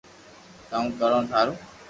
ڪاو 0.69 0.85
ڪرو 0.99 1.19
ٿارو 1.29 1.53